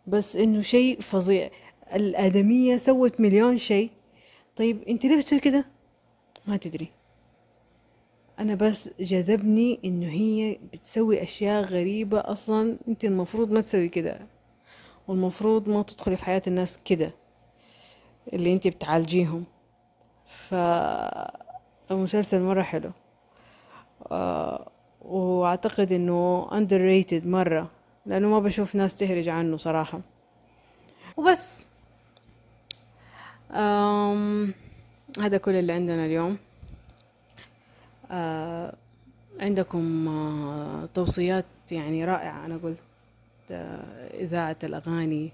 بس 0.07 0.37
إنه 0.37 0.63
شيء 0.63 1.01
فظيع. 1.01 1.51
الآدمية 1.95 2.77
سوت 2.77 3.21
مليون 3.21 3.57
شيء. 3.57 3.91
طيب 4.57 4.83
أنت 4.83 5.05
ليه 5.05 5.17
بتسوي 5.17 5.41
كده؟ 5.41 5.65
ما 6.47 6.57
تدري. 6.57 6.89
أنا 8.39 8.55
بس 8.55 8.91
جذبني 9.01 9.81
إنه 9.85 10.07
هي 10.07 10.59
بتسوي 10.73 11.23
أشياء 11.23 11.65
غريبة 11.65 12.19
أصلا. 12.19 12.77
أنت 12.89 13.05
المفروض 13.05 13.53
ما 13.53 13.61
تسوي 13.61 13.89
كده. 13.89 14.27
والمفروض 15.09 15.69
ما 15.69 15.83
تدخلي 15.83 16.17
في 16.17 16.25
حياة 16.25 16.43
الناس 16.47 16.79
كده 16.85 17.11
اللي 18.33 18.53
أنت 18.53 18.69
بتعالجيهم. 18.69 19.45
فالمسلسل 21.89 22.41
مرة 22.41 22.63
حلو. 22.63 22.91
آه، 24.13 24.69
وأعتقد 25.01 25.93
إنه 25.93 26.47
underrated 26.51 27.27
مرة 27.27 27.71
لأنه 28.07 28.29
ما 28.29 28.39
بشوف 28.39 28.75
ناس 28.75 28.97
تهرج 28.97 29.29
عنه 29.29 29.57
صراحة. 29.57 30.01
وبس. 31.17 31.67
أم 33.51 34.55
هذا 35.21 35.37
كل 35.37 35.55
اللي 35.55 35.73
عندنا 35.73 36.07
اليوم. 36.07 36.37
أه 38.11 38.75
عندكم 39.41 40.09
أه 40.09 40.89
توصيات 40.95 41.45
يعني 41.71 42.05
رائعة 42.05 42.47
أنا 42.47 42.57
قلت 42.63 42.79
آه، 43.51 44.21
إذاعة 44.21 44.57
الأغاني. 44.65 45.33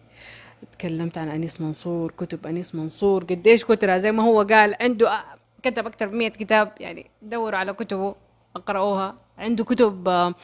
تكلمت 0.72 1.18
عن 1.18 1.28
أنيس 1.28 1.60
منصور 1.60 2.10
كتب 2.18 2.46
أنيس 2.46 2.74
منصور. 2.74 3.24
قديش 3.24 3.64
كترة؟ 3.64 3.98
زي 3.98 4.12
ما 4.12 4.22
هو 4.22 4.42
قال 4.42 4.76
عنده 4.80 5.12
آه، 5.12 5.24
كتب 5.62 5.86
أكثر 5.86 6.08
من 6.08 6.18
100 6.18 6.28
كتاب 6.28 6.72
يعني 6.80 7.10
دوروا 7.22 7.58
على 7.58 7.72
كتبه. 7.72 8.14
أقرأوها. 8.56 9.16
عنده 9.38 9.64
كتب 9.64 10.08
آه، 10.08 10.34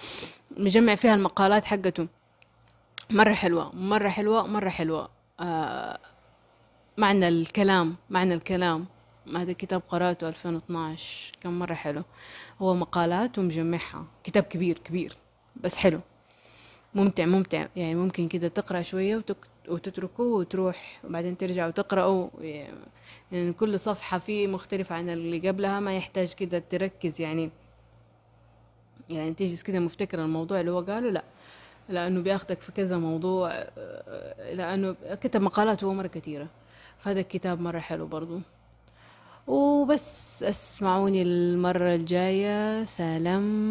مجمع 0.57 0.95
فيها 0.95 1.14
المقالات 1.14 1.64
حقته. 1.64 2.07
مرة 3.11 3.33
حلوة 3.35 3.77
مرة 3.77 4.09
حلوة 4.09 4.47
مرة 4.47 4.69
حلوة. 4.69 5.09
آه 5.40 5.99
معنى 6.99 7.29
الكلام 7.29 7.97
معنى 8.11 8.35
الكلام. 8.35 8.87
هذا 9.37 9.51
الكتاب 9.51 9.83
قرأته 9.88 10.29
2012 10.29 11.33
كان 11.40 11.59
مرة 11.59 11.75
حلو. 11.75 12.03
هو 12.62 12.75
مقالات 12.75 13.38
ومجمعها. 13.38 14.05
كتاب 14.25 14.43
كبير 14.43 14.79
كبير. 14.79 15.17
بس 15.57 15.77
حلو. 15.77 16.01
ممتع 16.95 17.25
ممتع. 17.25 17.67
يعني 17.77 17.95
ممكن 17.95 18.29
كده 18.29 18.49
تقرأ 18.49 18.83
شوية 18.83 19.17
وتك... 19.17 19.37
وتتركه 19.69 20.23
وتروح 20.23 21.01
وبعدين 21.05 21.37
ترجع 21.37 21.67
وتقرأه. 21.67 22.31
يعني 23.33 23.53
كل 23.53 23.79
صفحة 23.81 24.19
فيه 24.19 24.47
مختلفة 24.47 24.95
عن 24.95 25.09
اللي 25.09 25.49
قبلها. 25.49 25.81
ما 25.81 25.97
يحتاج 25.97 26.33
كده 26.33 26.59
تركز 26.59 27.21
يعني. 27.21 27.51
يعني 29.11 29.35
تيجي 29.35 29.62
كده 29.64 29.79
مفتكر 29.81 30.25
الموضوع 30.25 30.61
اللي 30.61 30.71
هو 30.71 30.81
قاله 30.81 31.11
لا. 31.11 31.25
لأنه 31.88 32.21
بياخدك 32.23 32.61
في 32.61 32.73
كذا 32.73 32.99
موضوع 32.99 33.51
آه، 33.53 34.55
لأنه 34.55 34.97
كتب 35.23 35.40
مقالات 35.43 35.85
هو 35.85 35.95
مرة 35.95 36.07
كثيرة 36.07 36.49
فهذا 36.99 37.21
الكتاب 37.21 37.61
مرة 37.61 37.79
حلو 37.79 38.07
برضو. 38.07 38.40
وبس 39.47 40.43
أسمعوني 40.43 41.23
المرة 41.23 41.95
الجاية. 41.95 42.85
سلام. 42.85 43.64